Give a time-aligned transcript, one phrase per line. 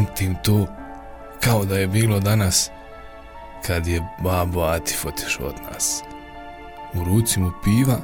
[0.00, 0.66] pamtim to
[1.40, 2.70] kao da je bilo danas
[3.66, 6.02] kad je babo Atif otišao od nas.
[6.94, 7.96] U ruci mu piva,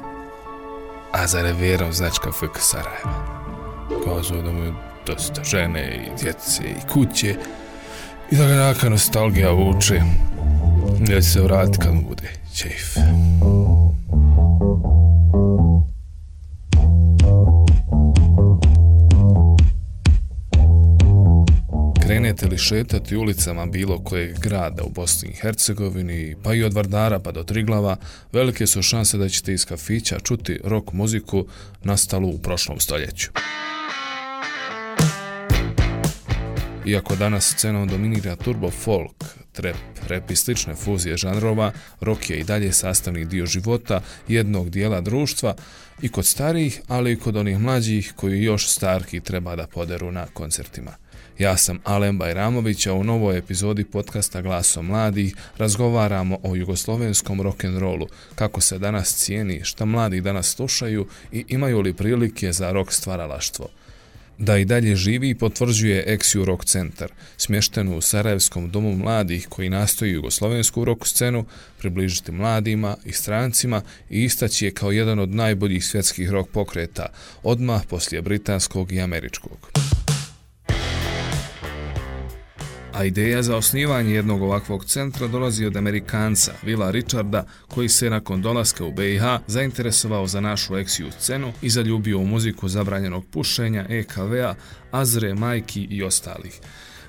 [1.11, 3.47] a za reverom značka FK Sarajeva.
[4.05, 4.73] Kazao da mu je
[5.07, 7.35] dosta žene i djece i kuće
[8.31, 10.01] i da ga naka nostalgija vuče.
[10.99, 12.97] Ja će se vrati kad mu bude čeif.
[22.37, 27.19] Krenete li šetati ulicama bilo kojeg grada u Bosni i Hercegovini, pa i od Vardara
[27.19, 27.97] pa do Triglava,
[28.31, 31.47] velike su šanse da ćete iz kafića čuti rock muziku
[31.83, 33.29] nastalu u prošlom stoljeću.
[36.85, 39.75] Iako danas scenom dominira turbo folk, trap,
[40.07, 45.55] rap i slične fuzije žanrova, rock je i dalje sastavni dio života jednog dijela društva
[46.01, 50.25] i kod starijih, ali i kod onih mlađih koji još starki treba da poderu na
[50.33, 51.06] koncertima.
[51.39, 58.07] Ja sam Alen Bajramović, a u novoj epizodi podcasta Glaso mladih razgovaramo o jugoslovenskom rock'n'rollu,
[58.35, 63.69] kako se danas cijeni, šta mladi danas slušaju i imaju li prilike za rock stvaralaštvo.
[64.37, 70.11] Da i dalje živi potvrđuje Exiu Rock Centar, smješten u Sarajevskom domu mladih koji nastoji
[70.11, 71.45] jugoslovensku rock scenu,
[71.79, 77.07] približiti mladima i strancima i istaći je kao jedan od najboljih svjetskih rock pokreta,
[77.43, 79.71] odmah poslije britanskog i američkog.
[82.97, 88.41] A ideja za osnivanje jednog ovakvog centra dolazi od Amerikanca, Vila Richarda, koji se nakon
[88.41, 94.55] dolaska u BiH zainteresovao za našu eksiju scenu i zaljubio u muziku zabranjenog pušenja, EKV-a,
[94.91, 96.59] Azre, Majki i ostalih.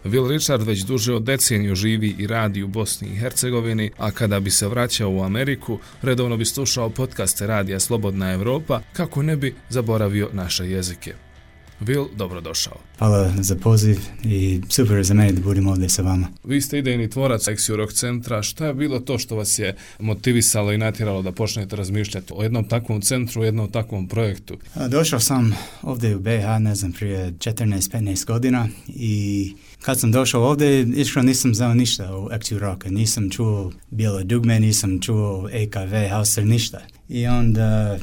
[0.04, 4.40] Will Richard već duže od deceniju živi i radi u Bosni i Hercegovini, a kada
[4.40, 9.54] bi se vraćao u Ameriku, redovno bi slušao podcaste Radija Slobodna Evropa kako ne bi
[9.68, 11.27] zaboravio naše jezike.
[11.80, 12.76] Will, dobrodošao.
[12.98, 16.28] Hvala za poziv i super je za mene da budem ovdje sa vama.
[16.44, 18.42] Vi ste idejni tvorac Exio Rock centra.
[18.42, 22.68] Šta je bilo to što vas je motivisalo i natjeralo da počnete razmišljati o jednom
[22.68, 24.56] takvom centru, o jednom takvom projektu?
[24.88, 29.52] Došao sam ovdje u BH, ne znam, prije 14-15 godina i
[29.82, 32.84] kad sam došao ovdje, iskreno nisam znao ništa o Exio Rock.
[32.84, 36.80] Nisam čuo Bijelo dugme, nisam čuo EKV, Hauser, ništa.
[37.08, 37.98] I onda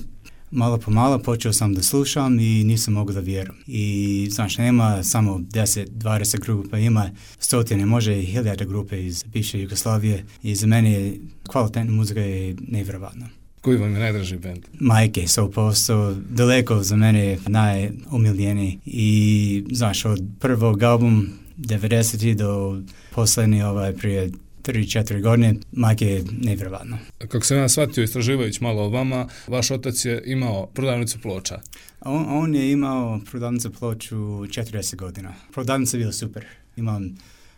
[0.52, 3.64] malo po malo počeo sam da slušam i nisam mogu da vjerujem.
[3.68, 10.26] I znaš, nema samo 10-20 grupa, ima stotine, može i hiljada grupe iz bivše Jugoslavije
[10.44, 11.14] i za mene
[11.48, 13.30] kvalitetna muzika je nevjerovatna.
[13.62, 14.66] Koji vam je najdraži band?
[14.80, 22.36] Majke, 100%, daleko za mene najumiljeniji i znaš, od prvog album 90.
[22.36, 22.82] do
[23.12, 24.32] posljednji ovaj prije
[24.66, 26.98] 3-4 godine, majke je nevjerovatno.
[27.18, 31.62] Kako sam ja shvatio istraživajući malo o vama, vaš otac je imao prodavnicu ploča.
[32.02, 35.34] On, on je imao prodavnicu ploču 40 godina.
[35.54, 36.46] Prodavnica je bila super.
[36.76, 37.16] Imam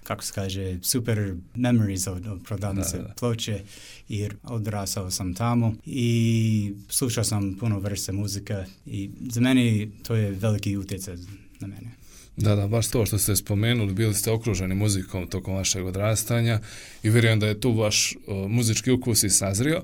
[0.08, 3.14] kako se kaže, super memories od, od prodavnice da, da.
[3.20, 3.62] ploče
[4.10, 10.32] i odrasao sam tamo i slušao sam puno vrste muzika i za mene to je
[10.32, 11.16] veliki utjecaj
[11.60, 11.92] na mene.
[12.38, 16.60] Da, da, baš to što ste spomenuli, bili ste okruženi muzikom tokom vašeg odrastanja
[17.04, 19.82] i vjerujem da je tu vaš uh, muzički ukus i sazrio.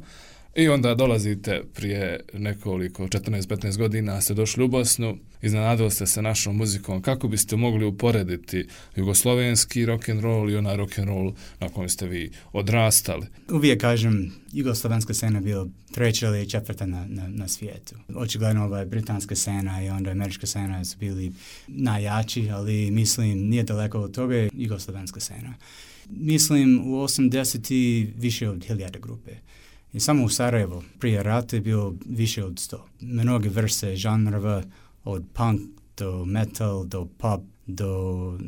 [0.55, 6.55] I onda dolazite prije nekoliko, 14-15 godina, ste došli u Bosnu, iznenadili ste se našom
[6.55, 7.01] muzikom.
[7.01, 11.89] Kako biste mogli uporediti jugoslovenski rock and roll i onaj rock and roll na kojem
[11.89, 13.27] ste vi odrastali?
[13.51, 17.95] Uvijek kažem, jugoslovenska scena je bila treća ili četvrta na, na, na svijetu.
[18.15, 21.31] Očigledno ova britanska scena i onda američka scena su bili
[21.67, 25.53] najjači, ali mislim nije daleko od toga jugoslovenska scena.
[26.09, 28.07] Mislim u 80.
[28.17, 29.31] više od hiljada grupe.
[29.93, 32.85] I samo u Sarajevo prije rata je bio više od sto.
[33.01, 34.63] Mnoge vrste žanrova,
[35.03, 35.61] od punk
[35.97, 38.39] do metal, do pop, do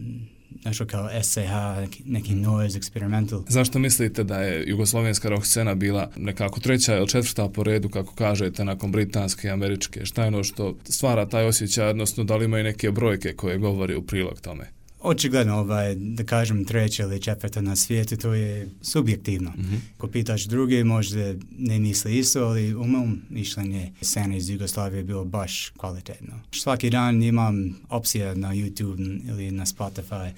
[0.66, 2.41] nešto kao SCH, neki mhm.
[2.41, 3.44] noise, experimental.
[3.47, 8.16] Zašto mislite da je jugoslovenska rock scena bila nekako treća ili četvrta po redu, kako
[8.16, 10.06] kažete, nakon britanske i američke?
[10.06, 13.95] Šta je ono što stvara taj osjećaj, odnosno da li imaju neke brojke koje govori
[13.95, 14.75] u prilog tome?
[15.07, 19.50] Očigledno, ovaj, da kažem treća ili četvrta na svijetu, to je subjektivno.
[19.50, 19.80] Mm -hmm.
[19.98, 25.04] Ko pitaš druge, možda ne misle isto, ali u mom mišljenje scena iz Jugoslavije je
[25.04, 26.40] bilo baš kvalitetno.
[26.52, 30.31] Svaki dan imam opcija na YouTube ili na Spotify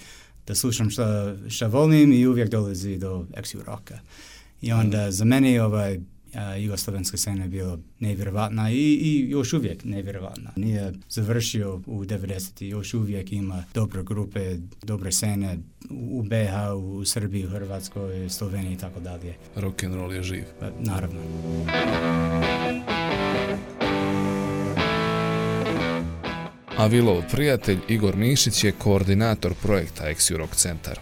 [0.47, 3.99] da slušam šta, šta volim i uvijek dolazi do Exu Rocka.
[4.61, 5.11] I onda mm -hmm.
[5.11, 5.99] za mene ovaj,
[6.59, 10.51] jugoslovenska scena je bila nevjerovatna i, i još uvijek nevjerovatna.
[10.55, 12.63] Nije završio u 90.
[12.63, 15.57] još uvijek ima dobre grupe, dobre scene
[15.89, 19.35] u BH, u Srbiji, u Hrvatskoj, Sloveniji i tako dalje.
[19.55, 20.43] Rock and roll je živ.
[20.59, 21.21] Pa, naravno.
[26.77, 30.99] A Vilov prijatelj Igor Mišić je koordinator projekta XU Rock Centar.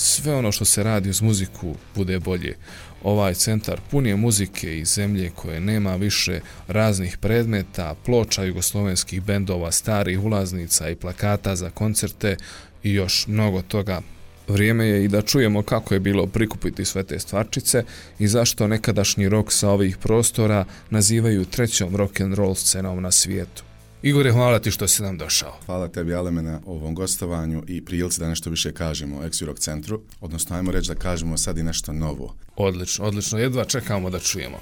[0.00, 2.56] Sve ono što se radi uz muziku bude bolje.
[3.02, 9.72] Ovaj centar pun je muzike i zemlje koje nema više raznih predmeta, ploča jugoslovenskih bendova,
[9.72, 12.36] starih ulaznica i plakata za koncerte
[12.82, 14.00] i još mnogo toga.
[14.48, 17.84] Vrijeme je i da čujemo kako je bilo prikupiti sve te stvarčice
[18.18, 23.67] i zašto nekadašnji rok sa ovih prostora nazivaju trećom rock and roll scenom na svijetu.
[24.02, 25.56] Igore, hvala ti što si nam došao.
[25.66, 30.00] Hvala tebi, Aleme, na ovom gostovanju i prilici da nešto više kažemo o Exurok centru.
[30.20, 32.34] Odnosno, ajmo reći da kažemo sad i nešto novo.
[32.56, 33.38] Odlično, odlično.
[33.38, 34.58] Jedva čekamo da čujemo.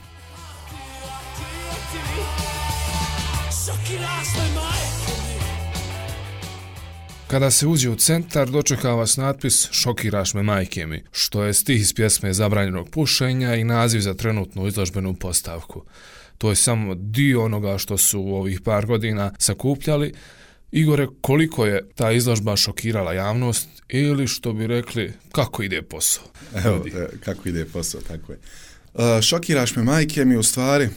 [7.27, 11.81] Kada se uđe u centar, dočeka vas natpis Šokiraš me majke mi, što je stih
[11.81, 15.85] iz pjesme Zabranjenog pušenja i naziv za trenutnu izložbenu postavku
[16.38, 20.12] to je samo dio onoga što su u ovih par godina sakupljali.
[20.73, 26.25] Igore, koliko je ta izložba šokirala javnost ili što bi rekli, kako ide posao?
[26.65, 28.38] Evo, e, kako ide posao, tako je.
[28.94, 30.88] Uh, šokiraš me majke mi u stvari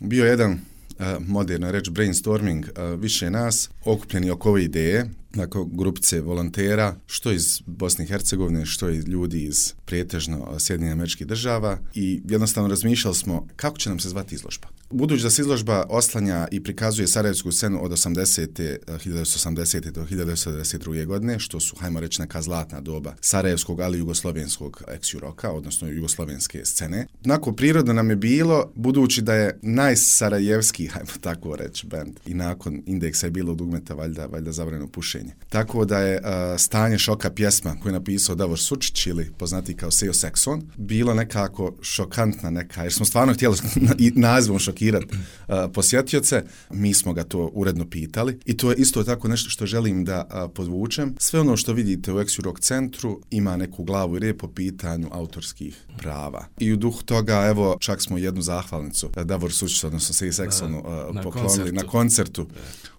[0.00, 6.20] bio jedan uh, moderno reč brainstorming uh, više nas okupljeni oko ove ideje dakle, grupice
[6.20, 12.22] volontera, što iz Bosne i Hercegovine, što iz ljudi iz prijetežno Sjedinje američkih država i
[12.28, 14.68] jednostavno razmišljali smo kako će nam se zvati izložba.
[14.90, 18.78] Budući da se izložba oslanja i prikazuje Sarajevsku scenu od 80.
[18.86, 19.86] 1980.
[19.86, 21.06] Eh, do 1992.
[21.06, 26.64] godine, što su, hajmo reći, neka zlatna doba Sarajevskog, ali i jugoslovenskog ex-juroka, odnosno jugoslovenske
[26.64, 27.06] scene.
[27.24, 32.82] Nakon prirodno nam je bilo, budući da je najsarajevski, hajmo tako reći, band, i nakon
[32.86, 35.34] indeksa je bilo dugmeta, valjda, valjda zabrano pušenje.
[35.48, 39.90] Tako da je uh, stanje šoka pjesma koju je napisao Davor Sučić ili poznati kao
[39.90, 43.56] Seo Saxon, bilo nekako šokantna neka, jer smo stvarno htjeli
[44.14, 45.16] nazivom šokantna šokirati
[45.48, 46.42] uh, posjetioce.
[46.70, 50.26] Mi smo ga to uredno pitali i to je isto tako nešto što želim da
[50.26, 51.14] uh, podvučem.
[51.18, 55.08] Sve ono što vidite u Exu Rock centru ima neku glavu i rep po pitanju
[55.12, 56.46] autorskih prava.
[56.58, 61.22] I u duhu toga, evo, čak smo jednu zahvalnicu Davor Sučić, odnosno Sej Seksonu, uh,
[61.22, 61.74] poklonili koncertu.
[61.74, 62.46] na koncertu.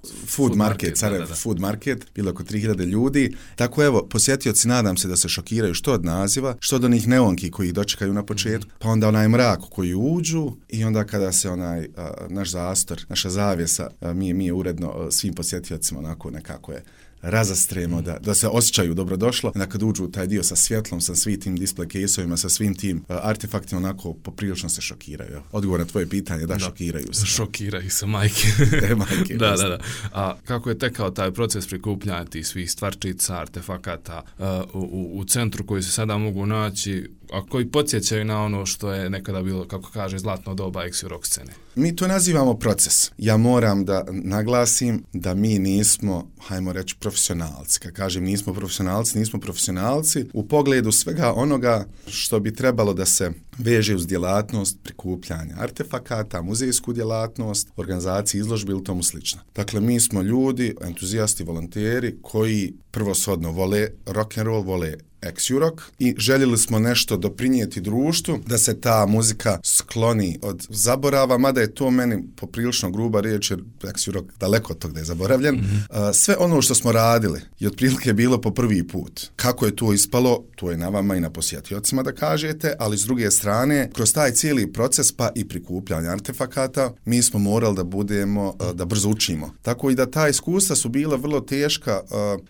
[0.04, 1.36] Food, food Market, market da, da, da.
[1.36, 3.36] Food Market, bilo oko 3000 ljudi.
[3.56, 7.52] Tako evo, posjetioci nadam se da se šokiraju što od naziva, što od onih neonki
[7.52, 11.50] koji ih dočekaju na početku, pa onda onaj mrak koji uđu i onda kada se
[11.50, 16.00] ona onaj a, naš zastor, naša zavjesa, a, mi, mi je uredno a, svim posjetiocima
[16.00, 16.84] onako nekako je
[17.22, 19.52] razastremo, da, da se osjećaju dobrodošlo.
[19.56, 22.98] Da kad uđu taj dio sa svjetlom, sa svim tim display case-ovima, sa svim tim
[22.98, 25.42] uh, artefaktima, onako poprilično se šokiraju.
[25.52, 27.26] Odgovor na tvoje pitanje, da, da šokiraju se.
[27.26, 28.48] Šokiraju se, majke.
[28.92, 29.36] e, majke.
[29.36, 29.80] da, da, da.
[30.14, 35.26] A kako je tekao taj proces prikupljanja tih svih stvarčica, artefakata uh, u, u, u
[35.26, 39.68] centru koji se sada mogu naći, a koji podsjećaju na ono što je nekada bilo,
[39.68, 41.54] kako kaže, zlatno doba ex rock scene?
[41.76, 43.12] Mi to nazivamo proces.
[43.18, 47.80] Ja moram da naglasim da mi nismo, hajmo reći, profesionalci.
[47.80, 53.32] Kad kažem nismo profesionalci, nismo profesionalci u pogledu svega onoga što bi trebalo da se
[53.58, 59.42] veže uz djelatnost prikupljanja artefakata, muzejsku djelatnost, organizaciji izložbe ili tomu slično.
[59.56, 66.16] Dakle, mi smo ljudi, entuzijasti, volonteri koji prvosodno vole rock and roll, vole ex-Jurok i
[66.18, 71.92] željeli smo nešto doprinijeti društvu da se ta muzika skloni od zaborava, mada je to
[71.92, 75.56] meni poprilično gruba riječ jer ex-Jurok daleko od tog da je zaboravljen.
[75.56, 76.14] Mm -hmm.
[76.14, 79.28] Sve ono što smo radili je otprilike bilo po prvi put.
[79.36, 83.04] Kako je to ispalo, to je na vama i na posjetiocima da kažete, ali s
[83.04, 88.56] druge strane, kroz taj cijeli proces pa i prikupljanje artefakata, mi smo morali da budemo,
[88.74, 89.54] da brzo učimo.
[89.62, 92.02] Tako i da ta iskustva su bila vrlo teška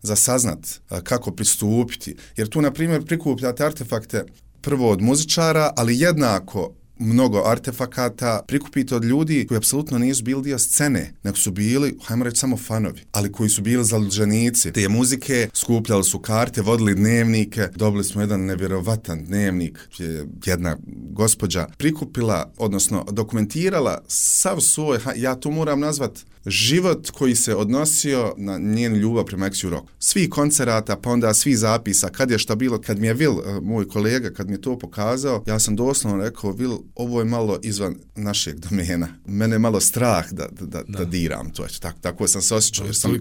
[0.02, 0.60] za saznat
[1.04, 4.24] kako pristupiti, jer tu na primjer prikupljate artefakte
[4.62, 10.60] prvo od muzičara, ali jednako mnogo artefakata prikupite od ljudi koji apsolutno nisu bili dio
[10.60, 15.50] scene, nego su bili, hajmo reći, samo fanovi, ali koji su bili zaluđenici te muzike,
[15.54, 20.78] skupljali su karte, vodili dnevnike, dobili smo jedan nevjerovatan dnevnik, je jedna
[21.12, 28.58] gospođa prikupila, odnosno dokumentirala sav svoj, ja to moram nazvat, život koji se odnosio na
[28.58, 29.90] njen ljubav prema Exu Rock.
[30.00, 33.60] Svi koncerata, pa onda svi zapisa, kad je šta bilo, kad mi je Vil, eh,
[33.62, 37.60] moj kolega, kad mi je to pokazao, ja sam doslovno rekao, Vil, ovo je malo
[37.64, 39.08] izvan našeg domena.
[39.26, 41.06] Mene je malo strah da, da, da, da.
[41.06, 41.66] diram to.
[41.80, 42.86] Tak, tako sam se osjećao.
[42.86, 43.20] Jer sam,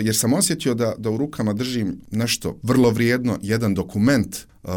[0.00, 4.36] jer sam osjetio da, da u rukama držim nešto vrlo vrijedno, jedan dokument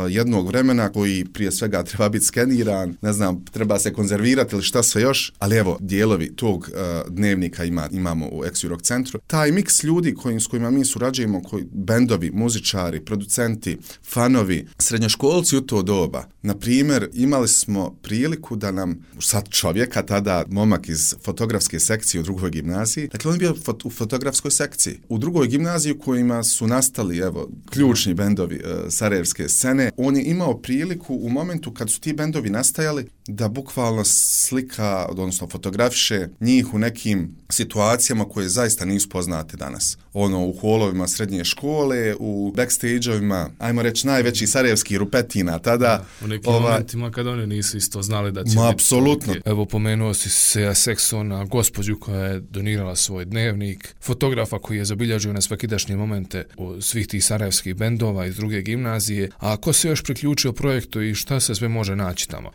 [0.09, 4.83] jednog vremena koji prije svega treba biti skeniran, ne znam, treba se konzervirati ili šta
[4.83, 9.19] sve još, ali evo, dijelovi tog uh, dnevnika ima, imamo u Exu centru.
[9.27, 13.77] Taj miks ljudi kojim, s kojima mi surađujemo, koji, bendovi, muzičari, producenti,
[14.09, 16.25] fanovi, srednjoškolci u to doba.
[16.41, 22.23] Na primjer, imali smo priliku da nam, sad čovjeka, tada momak iz fotografske sekcije u
[22.23, 24.99] drugoj gimnaziji, dakle on je bio fot, u fotografskoj sekciji.
[25.09, 30.23] U drugoj gimnaziji u kojima su nastali, evo, ključni bendovi uh, sarajevske scene, on je
[30.23, 36.73] imao priliku u momentu kad su ti bendovi nastajali da bukvalno slika, odnosno fotografiše njih
[36.73, 39.97] u nekim situacijama koje zaista nisu poznate danas.
[40.13, 45.77] Ono, u holovima srednje škole, u backstage-ovima, ajmo reći, najveći sarajevski rupetina tada.
[45.87, 48.55] Da, u nekim ova, momentima kada oni nisu isto znali da će...
[48.55, 49.33] Ma, apsolutno.
[49.45, 55.33] Evo, pomenuo si se Seksona, gospođu koja je donirala svoj dnevnik, fotografa koji je zabilježio
[55.33, 56.45] na svakidašnje momente
[56.81, 59.29] svih tih sarajevskih bendova iz druge gimnazije.
[59.37, 62.51] A ko se još priključio projektu i šta se sve može naći tamo?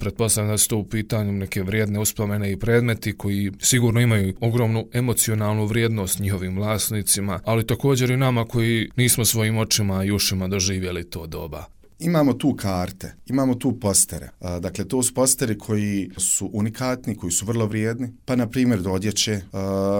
[0.00, 4.88] Pretpostavljam da su to u pitanju neke vrijedne uspomene i predmeti koji sigurno imaju ogromnu
[4.92, 11.10] emocionalnu vrijednost njihovim vlasnicima, ali također i nama koji nismo svojim očima i ušima doživjeli
[11.10, 11.77] to doba.
[12.00, 14.30] Imamo tu karte, imamo tu postere.
[14.60, 18.12] Dakle, to su posteri koji su unikatni, koji su vrlo vrijedni.
[18.24, 19.40] Pa, na primjer, do odjeće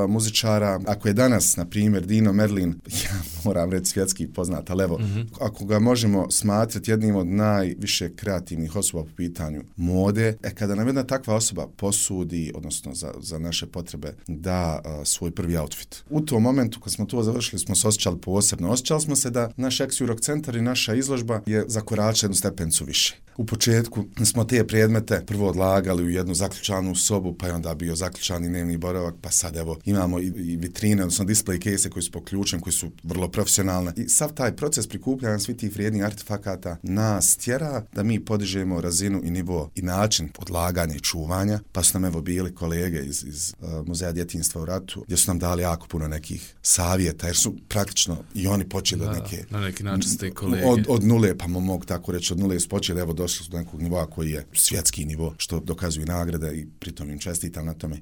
[0.08, 0.80] muzičara.
[0.86, 2.74] Ako je danas, na primjer, Dino Merlin,
[3.04, 5.26] ja moram reći svjetski poznat, ali evo, mm -hmm.
[5.40, 10.86] ako ga možemo smatrati jednim od najviše kreativnih osoba po pitanju mode, e kada nam
[10.86, 16.04] jedna takva osoba posudi, odnosno za, za naše potrebe, da a, svoj prvi outfit.
[16.10, 18.70] U tom momentu, kad smo to završili, smo se osjećali posebno.
[18.70, 22.36] Osjećali smo se da naš Exu Rock centar i naša izložba je za korače jednu
[22.36, 23.16] stepencu više.
[23.38, 27.96] U početku smo te predmete prvo odlagali u jednu zaključanu sobu, pa je onda bio
[27.96, 32.12] zaključani dnevni boravak, pa sad evo imamo i, i vitrine, odnosno display case koji su
[32.12, 33.92] poključeni, koji su vrlo profesionalne.
[33.96, 39.20] I sav taj proces prikupljanja svih tih vrijednih artefakata nas tjera da mi podižemo razinu
[39.24, 43.54] i nivo i način odlaganja i čuvanja, pa su nam evo bili kolege iz, iz
[43.60, 47.54] uh, Muzeja djetinjstva u ratu, gdje su nam dali jako puno nekih savjeta, jer su
[47.68, 49.44] praktično i oni počeli da, od neke...
[49.50, 50.66] Na neki način ste kolege.
[50.66, 51.46] Od, od nule, pa
[51.78, 52.68] mogu tako reći, od nule su
[52.98, 57.10] evo došli su do nekog nivoa koji je svjetski nivo, što dokazuju nagrade i pritom
[57.10, 58.00] im čestitam na tome.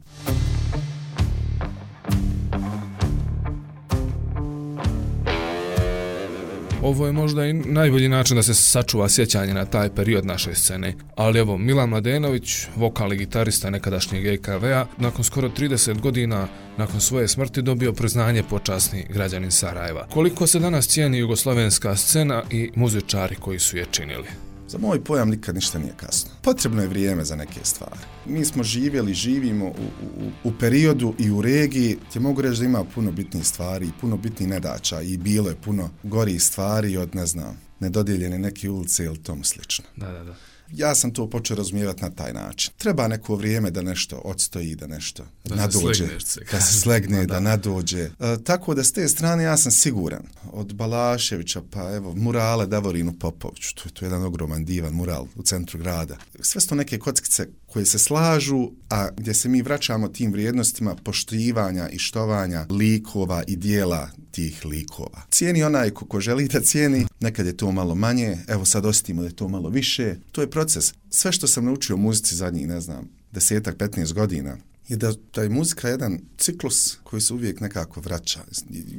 [6.82, 10.94] Ovo je možda i najbolji način da se sačuva sjećanje na taj period naše scene.
[11.16, 17.62] Ali evo, Milan Mladenović, vokalni gitarista nekadašnjeg EKV-a, nakon skoro 30 godina nakon svoje smrti
[17.62, 20.06] dobio priznanje počasni građanin Sarajeva.
[20.10, 24.45] Koliko se danas cijeni jugoslovenska scena i muzičari koji su je činili?
[24.68, 26.30] Za moj pojam nikad ništa nije kasno.
[26.42, 28.00] Potrebno je vrijeme za neke stvari.
[28.26, 32.66] Mi smo živjeli, živimo u, u, u periodu i u regiji gdje mogu reći da
[32.66, 37.14] ima puno bitnih stvari, i puno bitnih nedača i bilo je puno gori stvari od,
[37.14, 39.84] ne znam, nedodijeljene neke ulice ili tom slično.
[39.96, 40.34] Da, da, da.
[40.72, 42.72] Ja sam to počeo razumijevati na taj način.
[42.76, 47.34] Treba neko vrijeme da nešto odstoji, da nešto da nadođe, se da se slegne, da,
[47.34, 48.02] da nadođe.
[48.02, 48.10] E,
[48.44, 50.22] tako da s te strane ja sam siguran.
[50.52, 55.42] Od Balaševića pa evo murale Davorinu Popoviću, to je to jedan ogroman divan mural u
[55.42, 56.16] centru grada.
[56.40, 57.46] Sve su to neke kockice
[57.76, 63.56] koje se slažu, a gdje se mi vraćamo tim vrijednostima poštivanja i štovanja likova i
[63.56, 65.22] dijela tih likova.
[65.30, 69.22] Cijeni onaj ko, ko želi da cijeni, nekad je to malo manje, evo sad osjetimo
[69.22, 70.16] da je to malo više.
[70.32, 70.94] To je proces.
[71.10, 74.56] Sve što sam naučio u muzici zadnjih, ne znam, desetak, 15 godina,
[74.88, 78.40] je da, da je muzika jedan ciklus koji se uvijek nekako vraća.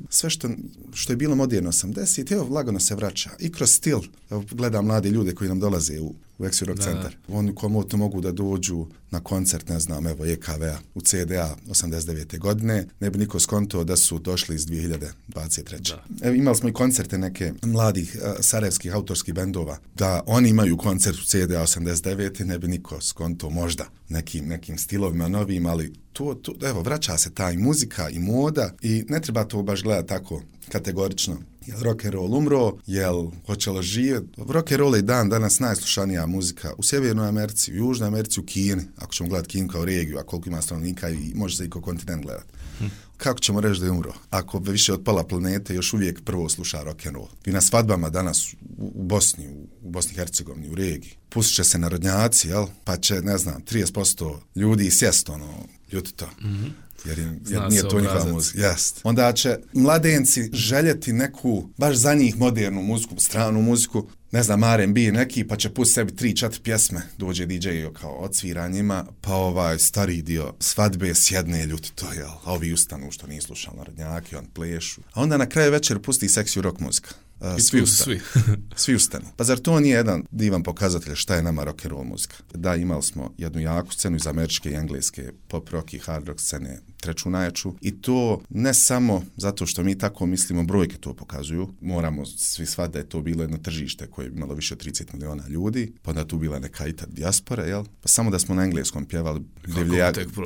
[0.09, 0.49] Sve što,
[0.93, 3.29] što je bilo moderno 80, evo lagano se vraća.
[3.39, 7.17] I kroz stil, evo, gledam mlade ljude koji nam dolaze u, u Exi Rock Center.
[7.27, 12.39] Oni komu to mogu da dođu na koncert, ne znam, evo EKV-a u CDA 89.
[12.39, 15.93] godine, ne bi niko skonto da su došli iz 2023.
[16.21, 21.17] Evo, imali smo i koncerte neke mladih uh, sarajevskih autorskih bendova, da oni imaju koncert
[21.17, 22.43] u CDA 89.
[22.43, 27.33] ne bi niko skonto možda nekim, nekim stilovima novim, ali to, to, evo, vraća se
[27.33, 30.41] ta i muzika i moda i ne treba to baš gledati tako
[30.71, 31.37] kategorično.
[31.67, 34.23] Jel rock and roll umro, jel hoće li živet?
[34.37, 38.45] Rock and roll je dan danas najslušanija muzika u Sjevernoj Americi, u Južnoj Americi, u
[38.45, 41.69] Kini, ako ćemo gledati Kinu kao regiju, a koliko ima stanovnika i može se i
[41.69, 42.53] kao kontinent gledati.
[42.79, 42.85] Hm.
[43.17, 44.13] Kako ćemo reći da je umro?
[44.29, 47.27] Ako više od pola planete još uvijek prvo sluša rock and roll.
[47.45, 49.47] Vi na svadbama danas u Bosni,
[49.81, 52.65] u Bosni i Hercegovini, u regiji, pustit će se narodnjaci, jel?
[52.83, 56.25] Pa će, ne znam, 30% ljudi sjest, ono, ljuti to.
[56.41, 56.71] Mm -hmm
[57.05, 58.59] jer, je, jer nije to njihova muzika.
[58.59, 58.99] Jest.
[59.03, 65.11] Onda će mladenci željeti neku, baš za njih modernu muziku, stranu muziku, ne znam, R&B
[65.11, 69.79] neki, pa će pustiti sebi tri, četiri pjesme, dođe DJ kao odsvira njima, pa ovaj
[69.79, 72.29] stari dio svadbe sjedne ljuti to, jel?
[72.43, 75.01] A ovi ustanu što nije slušali narodnjaki, on plešu.
[75.13, 77.09] A onda na kraju večer pusti seksiju rock muzika.
[77.39, 78.19] Uh, svi ustanu.
[78.19, 78.41] Svi.
[78.83, 79.25] svi ustanu.
[79.35, 82.35] Pa zar to nije jedan divan pokazatelj šta je nama rock and roll muzika?
[82.53, 86.39] Da, imali smo jednu jaku scenu iz američke i engleske pop rock i hard rock
[86.39, 91.69] scene, treću najjaču i to ne samo zato što mi tako mislimo, brojke to pokazuju,
[91.81, 95.13] moramo svi shvatiti da je to bilo jedno tržište koje je imalo više od 30
[95.13, 97.83] miliona ljudi, pa onda tu bila neka i ta diaspora, jel?
[98.01, 99.41] Pa samo da smo na engleskom pjevali,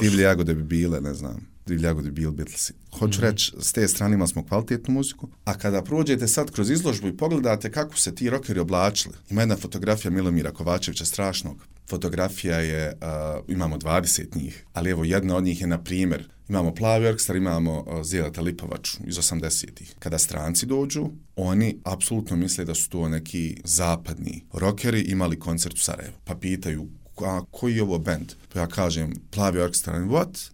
[0.02, 2.74] divlje jagode bi bile, ne znam, divlje jagode bi bili Beatlesi.
[2.92, 3.32] Hoću mm -hmm.
[3.32, 7.18] reći, s te strane imali smo kvalitetnu muziku, a kada prođete sad kroz izložbu i
[7.18, 13.44] pogledate kako se ti rockeri oblačili, ima jedna fotografija Milomira Kovačevića strašnog, fotografija je, uh,
[13.48, 17.80] imamo 20 njih, ali evo jedna od njih je, na primjer, imamo Plavi Orkestar, imamo
[17.80, 19.96] uh, Zelata Lipovaču iz 80-ih.
[20.00, 25.80] Kada stranci dođu, oni apsolutno misle da su to neki zapadni rockeri imali koncert u
[25.80, 26.16] Sarajevu.
[26.26, 26.88] Pa pitaju,
[27.18, 28.34] a koji je ovo band?
[28.54, 30.52] Pa ja kažem, Plavi Orkestar, what?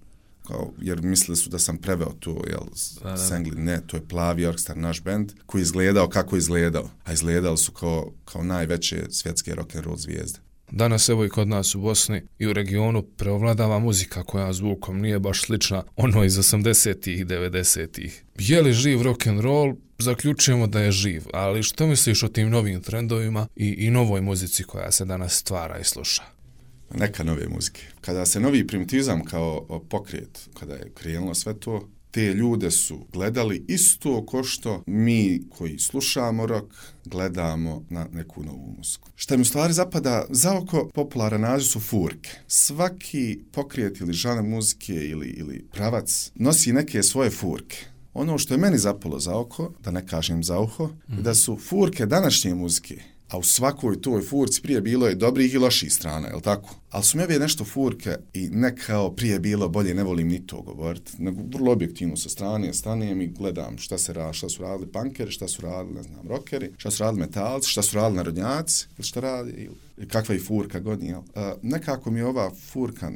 [0.47, 4.77] Kao, jer mislili su da sam preveo to, jel, Sengli, ne, to je Plavi Orkestar,
[4.77, 10.39] naš band, koji izgledao kako izgledao, a izgledali su kao, kao najveće svjetske rock'n'roll zvijezde.
[10.71, 15.19] Danas evo i kod nas u Bosni i u regionu preovladava muzika koja zvukom nije
[15.19, 18.23] baš slična ono iz 80-ih i 90-ih.
[18.39, 19.73] Je li živ rock and roll?
[19.99, 24.63] Zaključujemo da je živ, ali što misliš o tim novim trendovima i, i novoj muzici
[24.63, 26.36] koja se danas stvara i sluša?
[26.93, 27.81] Neka nove muzike.
[28.01, 33.65] Kada se novi primitivizam kao pokret, kada je krenulo sve to, te ljude su gledali
[33.67, 36.73] isto ko što mi koji slušamo rock
[37.05, 39.09] gledamo na neku novu muziku.
[39.15, 42.29] Šta mi u stvari zapada za oko popularan naziv su furke.
[42.47, 47.77] Svaki pokrijet ili žana muzike ili, ili pravac nosi neke svoje furke.
[48.13, 51.57] Ono što je meni zapalo za oko, da ne kažem za uho, mm da su
[51.57, 56.27] furke današnje muzike a u svakoj toj furci prije bilo je dobrih i loših strana,
[56.27, 56.75] je li tako?
[56.89, 60.47] Ali su mi ove nešto furke i ne kao prije bilo bolje, ne volim ni
[60.47, 64.61] to govoriti, nego vrlo objektivno sa strane, stanem i gledam šta se radi, šta su
[64.61, 68.17] radili pankeri, šta su radili, ne znam, rockeri, šta su radili metalci, šta su radili
[68.17, 71.21] narodnjaci, ili šta radi, ili kakva je furka godin, jel?
[71.35, 73.11] E, nekako mi je ova furka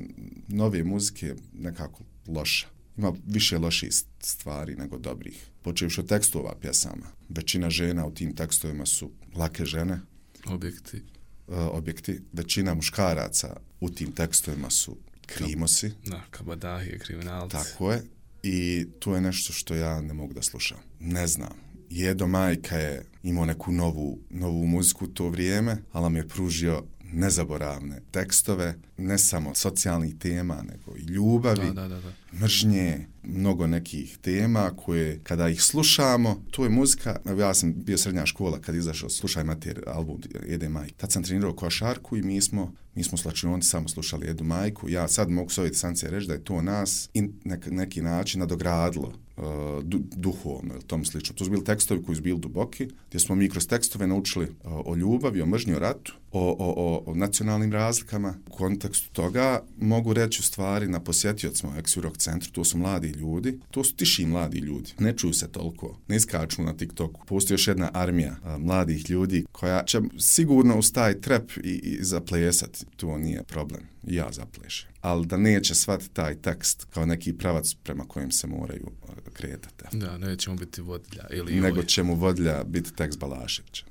[0.48, 3.90] nove muzike nekako loša ima više loših
[4.20, 5.51] stvari nego dobrih.
[5.62, 7.06] Počeš od tekstova pjesama.
[7.30, 10.00] Većina žena u tim tekstovima su lake žene.
[10.46, 11.02] Objekti.
[11.48, 12.22] Uh, objekti.
[12.34, 15.92] Većina muškaraca u tim tekstovima su krimosi.
[16.06, 17.56] Da, kabadahije, kriminalci.
[17.56, 18.04] Tako je.
[18.44, 20.78] I to je nešto što ja ne mogu da slušam.
[21.00, 21.54] Ne znam.
[21.90, 26.84] Jedo majka je imao neku novu, novu muziku u to vrijeme, ali mi je pružio
[27.12, 32.38] nezaboravne tekstove, ne samo socijalnih tema, nego i ljubavi, da, da, da, da.
[32.40, 38.26] mržnje, mnogo nekih tema koje kada ih slušamo, to je muzika, ja sam bio srednja
[38.26, 40.94] škola kad izašao Slušaj mater album Jede majke.
[40.98, 44.90] Tad sam trenirao košarku i mi smo, mi smo slačionci samo slušali Jedu majku.
[44.90, 48.40] Ja sad mogu s ove distancije reći da je to nas i nek, neki način
[48.40, 49.44] nadogradilo uh,
[49.84, 51.36] du, duhovno ili tom slično.
[51.36, 54.72] To su bili tekstovi koji su bili duboki, gdje smo mi kroz tekstove naučili uh,
[54.86, 58.34] o ljubavi, o mržnji, o ratu, o, o, o, o nacionalnim razlikama.
[58.48, 63.08] U kontekstu toga mogu reći u stvari na posjetiocima u Rock centru, to su mladi
[63.08, 67.26] ljudi, to su tiši mladi ljudi, ne čuju se toliko, ne iskaču na TikToku.
[67.26, 72.04] Postoji još jedna armija uh, mladih ljudi koja će sigurno uz taj trep i, i
[72.04, 77.74] zaplesati, to nije problem, ja zaplešem ali da neće svati taj tekst kao neki pravac
[77.84, 78.92] prema kojem se moraju
[79.34, 79.98] kretati.
[79.98, 81.28] Da, nećemo biti vodlja.
[81.34, 81.86] Ili Nego ovaj.
[81.86, 83.86] će mu vodlja biti tekst Balaševića.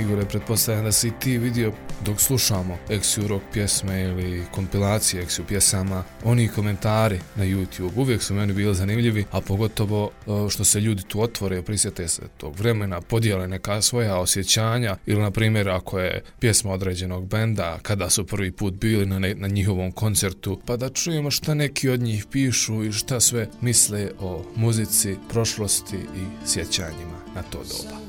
[0.00, 1.72] Igore, pretpostavljam da si ti vidio
[2.04, 8.34] dok slušamo Exiu rock pjesme ili kompilacije Exiu pjesama, oni komentari na YouTube uvijek su
[8.34, 13.00] meni bili zanimljivi, a pogotovo e, što se ljudi tu otvore, prisjete se tog vremena,
[13.00, 18.52] podijele neka svoja osjećanja ili, na primjer, ako je pjesma određenog benda, kada su prvi
[18.52, 22.84] put bili na, ne, na njihovom koncertu, pa da čujemo šta neki od njih pišu
[22.84, 28.03] i šta sve misle o muzici, prošlosti i sjećanjima na to doba.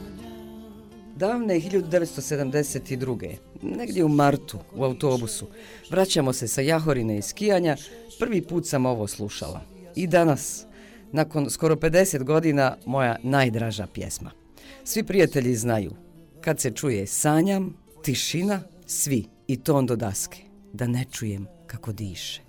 [1.15, 3.36] Davne 1972.
[3.62, 5.47] negdje u martu u autobusu
[5.89, 7.78] vraćamo se sa Jahorine i skijanja,
[8.19, 9.62] prvi put sam ovo slušala.
[9.95, 10.65] I danas,
[11.12, 14.32] nakon skoro 50 godina, moja najdraža pjesma.
[14.84, 15.91] Svi prijatelji znaju,
[16.41, 20.38] kad se čuje sanjam, tišina, svi i ton do daske,
[20.73, 22.44] da ne čujem kako diše.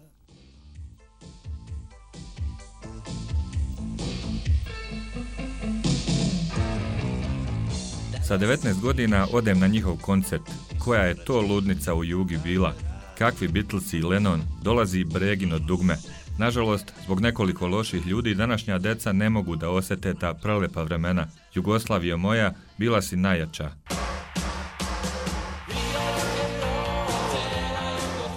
[8.27, 10.43] Sa 19 godina odem na njihov koncert.
[10.79, 12.75] Koja je to ludnica u Jugi bila?
[13.19, 14.41] Kakvi Beatlesi i Lennon?
[14.63, 15.97] Dolazi Bregino dugme.
[16.39, 21.27] Nažalost, zbog nekoliko loših ljudi, današnja deca ne mogu da osete ta prelepa vremena.
[21.55, 23.71] Jugoslavija moja, bila si najjača.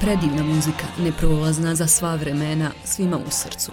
[0.02, 3.71] Predivna muzika, neprolazna za sva vremena, svima u srcu.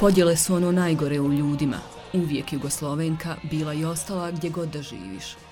[0.00, 1.76] Podjele su ono najgore u ljudima,
[2.12, 5.47] Uvijek Jugoslovenka bila i ostala gdje god da živiš.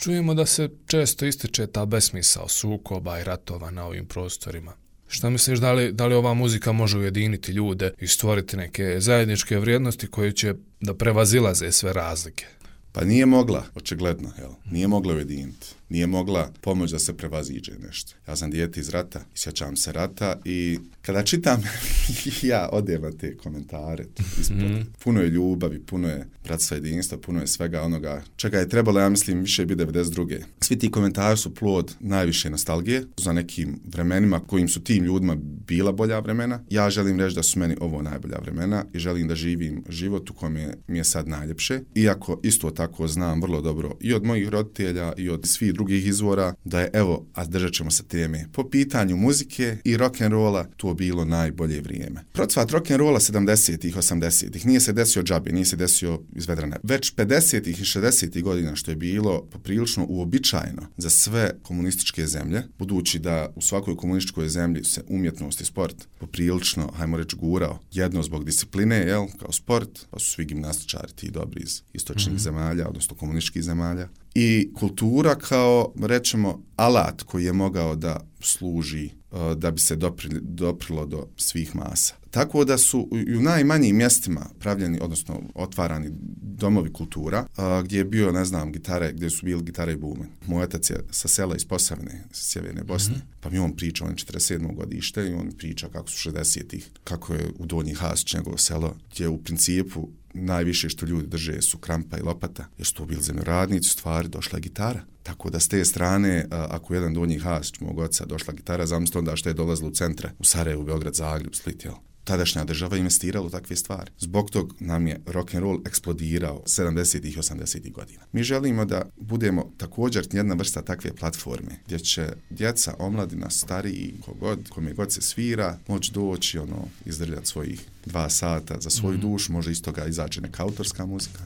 [0.00, 4.72] Čujemo da se često ističe ta besmisao sukoba i ratova na ovim prostorima.
[5.08, 9.58] Šta misliš da li, da li ova muzika može ujediniti ljude i stvoriti neke zajedničke
[9.58, 12.46] vrijednosti koje će da prevazilaze sve razlike?
[12.92, 14.50] Pa nije mogla, očigledno, jel?
[14.64, 18.12] Nije mogla ujediniti nije mogla pomoć da se prevaziđe nešto.
[18.28, 21.62] Ja sam dijete iz rata, sjećam se rata i kada čitam,
[22.42, 24.04] ja odem na te komentare.
[24.40, 24.56] Ispod.
[24.56, 24.84] Mm -hmm.
[25.04, 29.08] Puno je ljubavi, puno je bratstva jedinstva, puno je svega onoga čega je trebalo, ja
[29.08, 30.38] mislim, više biti 92.
[30.60, 35.92] Svi ti komentari su plod najviše nostalgije za nekim vremenima kojim su tim ljudima bila
[35.92, 36.60] bolja vremena.
[36.70, 40.34] Ja želim reći da su meni ovo najbolja vremena i želim da živim život u
[40.34, 41.80] kojem je, mi je sad najljepše.
[41.94, 46.54] Iako isto tako znam vrlo dobro i od mojih roditelja i od svih drugih izvora,
[46.64, 51.24] da je, evo, a držat ćemo se teme, po pitanju muzike i rock'n'rolla, to bilo
[51.24, 52.24] najbolje vrijeme.
[52.32, 56.76] Procvat rock'n'rolla 70-ih, 80-ih, nije se desio džabi, nije se desio iz vedrane.
[56.82, 63.18] Već 50-ih i 60-ih godina, što je bilo poprilično uobičajeno za sve komunističke zemlje, budući
[63.18, 68.44] da u svakoj komunističkoj zemlji se umjetnost i sport poprilično, hajmo reći, gurao jedno zbog
[68.44, 72.42] discipline, jel, kao sport, pa su svi gimnastičari ti dobri iz istočnih mm -hmm.
[72.42, 79.52] zemalja, odnosno komunističkih zemalja, i kultura kao, rečemo, alat koji je mogao da služi uh,
[79.56, 79.96] da bi se
[80.42, 82.14] doprilo do svih masa.
[82.30, 86.08] Tako da su i u najmanjim mjestima pravljeni, odnosno otvarani
[86.42, 90.28] domovi kultura, uh, gdje je bio, ne znam, gitare, gdje su bili gitare i bumen.
[90.46, 93.40] Moj otac je sa sela iz Posavne, sa sjeverne Bosne, mm -hmm.
[93.40, 94.74] pa mi on priča, on je 47.
[94.74, 99.28] godište i on priča kako su 60-ih, kako je u Donji Hasić njegovo selo, gdje
[99.28, 103.88] u principu najviše što ljudi drže su krampa i lopata, jer su to bili zemljoradnici,
[103.88, 105.00] stvari, došla je gitara.
[105.22, 109.36] Tako da s te strane, ako jedan donji has mog oca došla gitara, zamislite onda
[109.36, 111.94] što je dolazilo u centra, u Sarajevu, Beograd, Zagreb, Split, jel?
[112.30, 114.10] Tadašnja država investirala u takve stvari.
[114.18, 117.26] Zbog tog nam je rock and roll eksplodirao 70.
[117.26, 117.92] i 80.
[117.92, 118.22] godina.
[118.32, 124.68] Mi želimo da budemo također jedna vrsta takve platforme gdje će djeca, omladina, stariji, kogod,
[124.68, 129.32] kome god se svira, moći doći, ono, izdrljati svojih dva sata za svoju mm -hmm.
[129.32, 131.40] dušu, može iz toga izaći neka autorska muzika.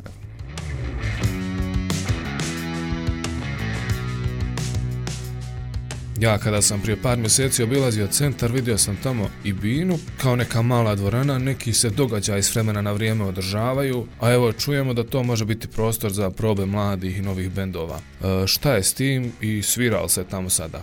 [6.20, 10.62] Ja kada sam prije par mjeseci obilazio centar, vidio sam tamo i binu, kao neka
[10.62, 15.22] mala dvorana, neki se događaj s vremena na vrijeme održavaju, a evo čujemo da to
[15.22, 17.98] može biti prostor za probe mladih i novih bendova.
[17.98, 20.82] E, šta je s tim i svirao se tamo sada?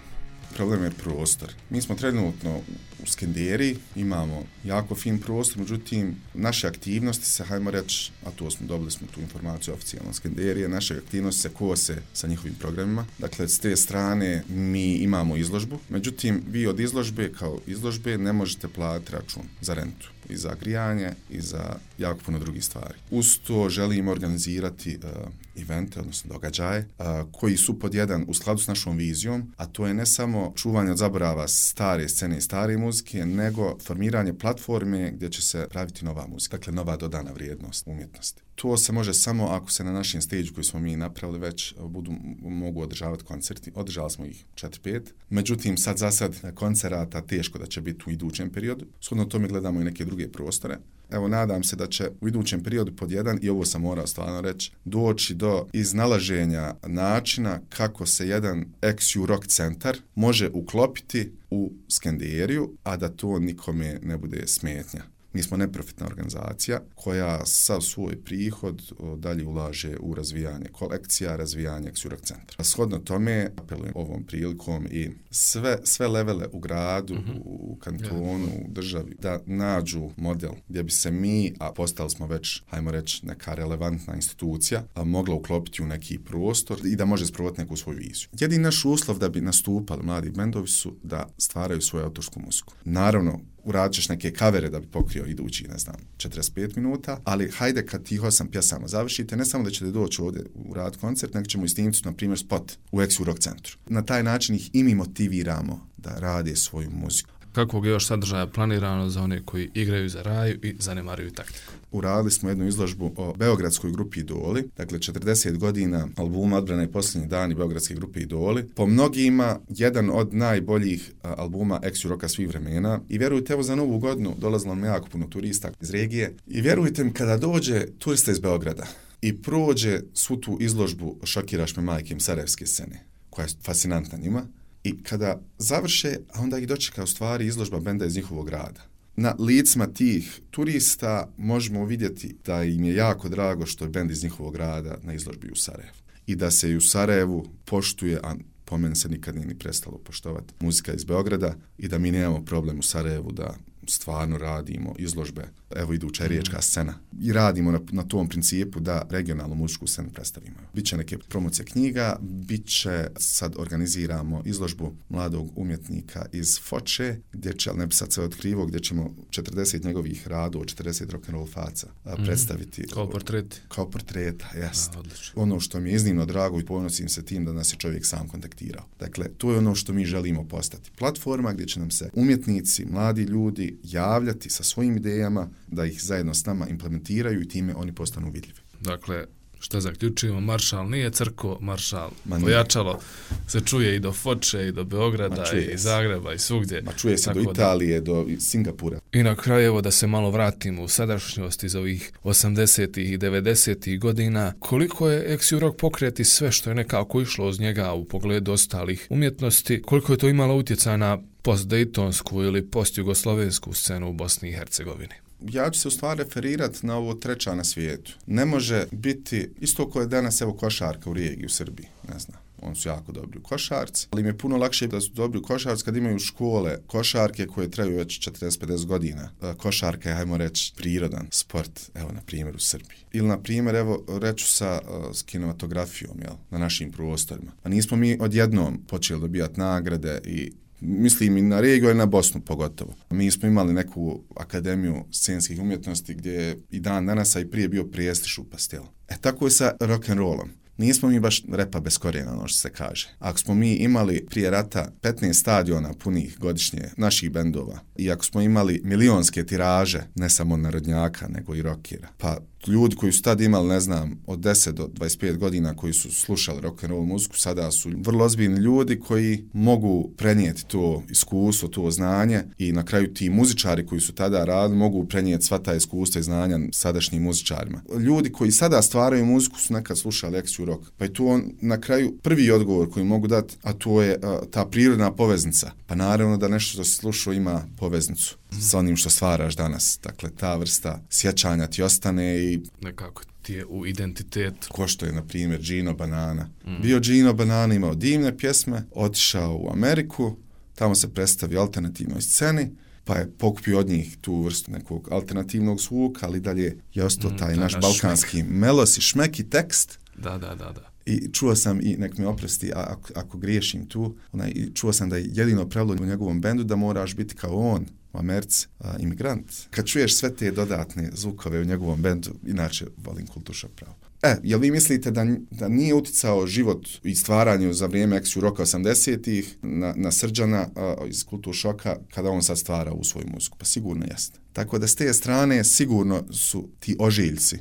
[0.55, 1.49] Problem je prostor.
[1.69, 2.59] Mi smo trenutno
[3.03, 8.67] u Skenderi, imamo jako fin prostor, međutim, naše aktivnosti se, hajmo reći, a to smo
[8.67, 13.05] dobili smo tu informaciju oficijalno Skenderije, naše aktivnosti se kose sa njihovim programima.
[13.19, 18.67] Dakle, s te strane mi imamo izložbu, međutim, vi od izložbe kao izložbe ne možete
[18.67, 22.93] platiti račun za rentu i za grijanje i za jako puno drugih stvari.
[23.11, 28.61] Uz to želimo organizirati uh, evente, odnosno događaje, uh, koji su pod jedan u skladu
[28.61, 32.77] s našom vizijom, a to je ne samo čuvanje od zaborava stare scene i stare
[32.77, 32.90] muzike,
[33.25, 38.41] nego formiranje platforme gdje će se praviti nova muzika, dakle nova dodana vrijednost umjetnosti.
[38.55, 42.11] To se može samo ako se na našem stage koji smo mi napravili već budu,
[42.41, 43.71] mogu održavati koncerti.
[43.75, 45.01] Održali smo ih 4-5.
[45.29, 48.85] Međutim, sad za sad koncerata teško da će biti u idućem periodu.
[49.01, 50.77] Shodno tome gledamo i neke druge prostore.
[51.11, 54.41] Evo, nadam se da će u idućem periodu pod jedan, i ovo sam morao stvarno
[54.41, 62.77] reći, doći do iznalaženja načina kako se jedan ex rock centar može uklopiti u Skenderiju,
[62.83, 65.10] a da to nikome ne bude smetnja.
[65.33, 72.21] Mi smo neprofitna organizacija koja sa svoj prihod dalje ulaže u razvijanje kolekcija, razvijanje Xurac
[72.21, 72.63] centra.
[72.63, 77.41] Shodno tome, apelujem ovom prilikom i sve, sve levele u gradu, mm -hmm.
[77.43, 82.63] u kantonu, u državi, da nađu model gdje bi se mi, a postali smo već,
[82.67, 87.61] hajmo reći, neka relevantna institucija, a mogla uklopiti u neki prostor i da može sprovoditi
[87.61, 88.29] neku svoju viziju.
[88.39, 92.73] Jedini naš uslov da bi nastupali mladi bendovi su da stvaraju svoju autorsku muziku.
[92.85, 97.85] Naravno, uradit ćeš neke kavere da bi pokrio idući, ne znam, 45 minuta, ali hajde
[97.85, 101.45] kad tih osam pjesama završite, ne samo da ćete doći ovdje u rad koncert, nego
[101.45, 103.77] ćemo istiniti, na primjer, spot u ex Rock centru.
[103.87, 108.47] Na taj način ih i mi motiviramo da rade svoju muziku kakvog je još sadržaja
[108.47, 111.71] planirano za one koji igraju za raju i zanemaruju taktiku?
[111.91, 117.27] Uradili smo jednu izložbu o Beogradskoj grupi Idoli, dakle 40 godina albuma odbrane i posljednji
[117.27, 118.69] dani Beogradske grupe Idoli.
[118.75, 122.99] Po mnogima, jedan od najboljih albuma ex roka svih vremena.
[123.09, 126.33] I vjerujte, evo za novu godinu dolazilo nam jako puno turista iz regije.
[126.47, 128.87] I vjerujte mi, kada dođe turista iz Beograda
[129.21, 134.45] i prođe svu tu izložbu Šokiraš me majke Sarajevske scene, koja je fascinantna njima,
[134.83, 138.81] I kada završe, a onda ih dočeka u stvari izložba benda iz njihovog grada.
[139.15, 144.23] Na licima tih turista možemo vidjeti da im je jako drago što je bend iz
[144.23, 145.97] njihovog grada na izložbi u Sarajevu.
[146.27, 149.97] I da se i u Sarajevu poštuje, a po meni se nikad nije ni prestalo
[149.97, 153.55] poštovati muzika iz Beograda i da mi nemamo problem u Sarajevu da
[153.87, 155.43] stvarno radimo izložbe,
[155.75, 156.61] evo iduća riječka mm.
[156.61, 160.55] scena, i radimo na, na tom principu da regionalnu muzičku scenu predstavimo.
[160.73, 167.69] Biće neke promocije knjiga, bit će, sad organiziramo izložbu mladog umjetnika iz Foče, gdje će,
[167.69, 172.23] ali ne bi sad se otkrivo, gdje ćemo 40 njegovih radova, 40 rock'n'roll faca mm.
[172.25, 172.87] predstaviti.
[172.93, 173.61] Kao portret?
[173.67, 174.91] Kao portreta, jest.
[175.35, 178.27] Ono što mi je iznimno drago i ponosim se tim da nas je čovjek sam
[178.27, 178.85] kontaktirao.
[178.99, 180.91] Dakle, to je ono što mi želimo postati.
[180.97, 186.33] Platforma gdje će nam se umjetnici, mladi ljudi javljati sa svojim idejama da ih zajedno
[186.33, 188.59] s nama implementiraju i time oni postanu vidljivi.
[188.81, 189.25] Dakle,
[189.61, 192.99] što zaključujemo, Maršal nije crko, Maršal pojačalo
[193.47, 196.81] se čuje i do Foče, i do Beograda, i Zagreba, i svugdje.
[196.81, 198.05] Ma čuje se do Italije, da...
[198.05, 198.99] do Singapura.
[199.11, 202.99] I na kraju, evo da se malo vratimo u sadašnjost iz ovih 80.
[202.99, 203.99] i 90.
[203.99, 208.51] godina, koliko je Exiu Rock pokreti sve što je nekako išlo uz njega u pogledu
[208.51, 214.53] ostalih umjetnosti, koliko je to imalo utjeca na postdejtonsku ili postjugoslovensku scenu u Bosni i
[214.53, 215.13] Hercegovini?
[215.49, 218.13] Ja ću se u stvari referirati na ovo treća na svijetu.
[218.27, 222.37] Ne može biti isto koje je danas evo košarka u Rijegi u Srbiji, ne znam.
[222.61, 225.41] Oni su jako dobri u košarci, ali im je puno lakše da su dobri u
[225.41, 229.31] košarci kad imaju škole košarke koje traju već 40-50 godina.
[229.41, 232.97] E, košarka je, hajmo reći, prirodan sport, evo, na primjer, u Srbiji.
[233.11, 237.51] Ili, na primjer, evo, reću sa uh, s kinematografijom, jel, na našim prostorima.
[237.63, 240.51] A nismo mi odjednom počeli dobijati nagrade i
[240.81, 242.93] mislim i na regiju i na Bosnu pogotovo.
[243.09, 247.67] Mi smo imali neku akademiju scenskih umjetnosti gdje je i dan danas, a i prije
[247.67, 248.87] bio prijestiš u pastelu.
[249.09, 250.49] E tako je sa rock and rollom.
[250.77, 253.09] Nismo mi baš repa bez korijena, ono što se kaže.
[253.19, 258.41] Ako smo mi imali prije rata 15 stadiona punih godišnje naših bendova i ako smo
[258.41, 263.67] imali milionske tiraže, ne samo narodnjaka, nego i rockera, pa ljudi koji su tad imali,
[263.67, 267.71] ne znam, od 10 do 25 godina koji su slušali rock and roll muziku, sada
[267.71, 273.29] su vrlo ozbiljni ljudi koji mogu prenijeti to iskustvo, to znanje i na kraju ti
[273.29, 277.81] muzičari koji su tada radili mogu prenijeti sva ta iskustva i znanja sadašnjim muzičarima.
[277.99, 280.83] Ljudi koji sada stvaraju muziku su nekad slušali lekciju rock.
[280.97, 284.39] Pa je tu on na kraju prvi odgovor koji mogu dati, a to je a,
[284.51, 285.71] ta prirodna poveznica.
[285.87, 289.99] Pa naravno da nešto što se slušao ima poveznicu s onim što stvaraš danas.
[290.03, 292.59] Dakle, ta vrsta sjećanja ti ostane i...
[292.81, 294.67] Nekako ti je u identitetu.
[294.71, 296.49] Ko što je, na primjer, Gino Banana.
[296.65, 296.81] Mm.
[296.81, 300.37] Bio Gino Banana, imao divne pjesme, otišao u Ameriku,
[300.75, 302.71] tamo se predstavi alternativnoj sceni,
[303.03, 307.37] pa je pokupio od njih tu vrstu nekog alternativnog zvuka, ali dalje je ostao mm,
[307.37, 308.45] taj mm, naš balkanski šmek.
[308.49, 309.99] melos i šmek i tekst.
[310.17, 310.91] Da, da, da, da.
[311.05, 315.09] I čuo sam, i nek mi oprosti, a ako, ako griješim tu, onaj, čuo sam
[315.09, 319.51] da je jedino pravilo u njegovom bendu da moraš biti kao on, Americi, a, imigrant.
[319.69, 323.95] Kad čuješ sve te dodatne zvukove u njegovom bendu, inače volim kultuša pravo.
[324.23, 328.65] E, jel vi mislite da, da nije uticao život i stvaranju za vrijeme Exu roka
[328.65, 333.57] 80-ih na, na Srđana a, iz kultur šoka kada on sad stvara u svoju muziku?
[333.57, 334.39] Pa sigurno jeste.
[334.53, 337.57] Tako da s te strane sigurno su ti ožiljci,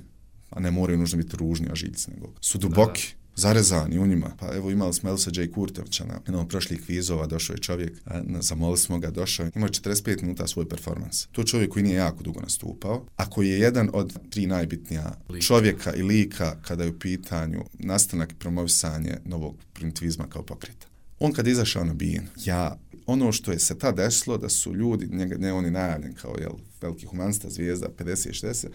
[0.50, 3.02] a ne moraju nužno biti ružni ožiljci, nego su duboki.
[3.02, 4.30] Da, da zarezani u njima.
[4.38, 5.50] Pa evo imali smo Elsa J.
[5.50, 10.22] Kurtovića na jednom prošlih kvizova, došao je čovjek, a, zamolili smo ga, došao, imao 45
[10.22, 11.26] minuta svoj performans.
[11.32, 15.46] To čovjek koji nije jako dugo nastupao, a koji je jedan od tri najbitnija lika.
[15.46, 20.86] čovjeka i lika kada je u pitanju nastanak i promovisanje novog primitivizma kao pokrita.
[21.18, 25.06] On kad izašao na bijen, ja, ono što je se ta desilo, da su ljudi,
[25.06, 28.66] njega, ne on je najavljen kao jel, veliki humanista, zvijezda, 50-60,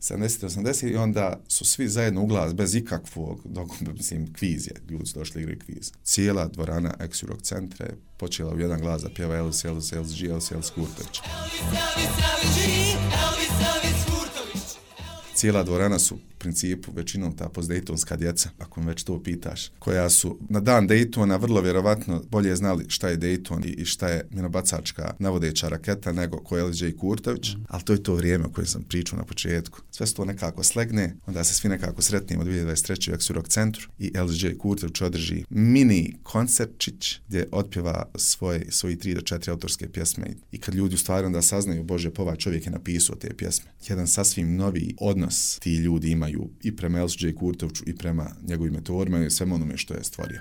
[0.00, 5.06] 70-80 i onda su svi zajedno u glas bez ikakvog dok, mislim, kviz je, ljudi
[5.06, 5.92] su došli igri kviz.
[6.02, 10.20] Cijela dvorana ex rock centra je počela u jedan glas da pjeva Elvis, Elvis, Elvis,
[10.20, 11.20] G, Elvis, Elvis, Kurtović.
[11.24, 12.62] Elvis, Elvis, Elvis, G,
[13.26, 14.76] Elvis, Elvis, Kurtović.
[15.34, 20.38] Cijela dvorana su principu većinom ta postdejtonska djeca, ako me već to pitaš, koja su
[20.48, 25.68] na dan Daytona vrlo vjerovatno bolje znali šta je Dayton i šta je minobacačka navodeća
[25.68, 27.64] raketa nego ko je LJ Kurtović, mm.
[27.68, 29.80] ali to je to vrijeme o kojem sam pričao na početku.
[29.90, 33.12] Sve se to nekako slegne, onda se svi nekako sretnimo 2023.
[33.12, 39.20] u Exurok centru i LJ Kurtović održi mini koncertčić gdje otpjeva svoje, svoji tri do
[39.20, 42.72] četiri autorske pjesme i kad ljudi u stvari onda saznaju, Bože, pa ovaj čovjek je
[42.72, 43.70] napisao te pjesme.
[43.88, 48.72] Jedan sasvim novi odnos ti ljudi imaju imaju i prema LSJ Kurtovču i prema njegovim
[48.72, 50.40] meteorima i svem onome što je stvorio.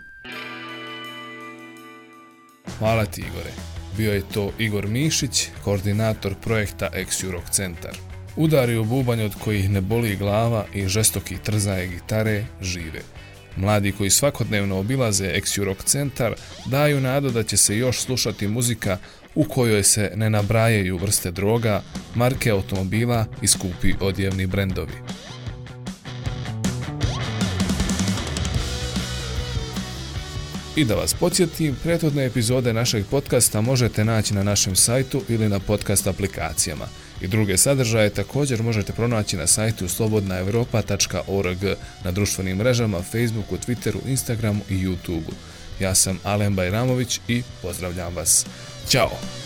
[2.80, 3.52] Hvala ti Igore.
[3.98, 7.98] Bio je to Igor Mišić, koordinator projekta Ex-Euroc Centar.
[8.36, 13.02] Udari u bubanj od kojih ne boli glava i žestoki trzaje gitare žive.
[13.58, 18.98] Mladi koji svakodnevno obilaze Ex-Euroc Centar daju nadu da će se još slušati muzika
[19.36, 21.82] u kojoj se ne nabrajaju vrste droga,
[22.16, 24.94] marke automobila i skupi odjevni brendovi.
[30.80, 35.60] I da vas podsjetim, prethodne epizode našeg podcasta možete naći na našem sajtu ili na
[35.60, 36.88] podcast aplikacijama.
[37.22, 41.64] I druge sadržaje također možete pronaći na sajtu slobodnaevropa.org,
[42.04, 45.34] na društvenim mrežama, Facebooku, Twitteru, Instagramu i YouTubeu.
[45.80, 48.46] Ja sam Alen Bajramović i pozdravljam vas.
[48.90, 49.39] Ćao!